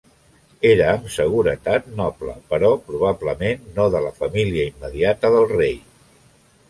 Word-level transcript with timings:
Era, 0.67 0.85
amb 0.93 1.09
seguretat, 1.15 1.91
noble, 1.99 2.33
però 2.53 2.71
probablement 2.87 3.69
no 3.79 3.85
de 3.97 4.03
la 4.07 4.13
família 4.23 4.67
immediata 4.71 5.33
del 5.37 5.47
rei. 5.53 5.79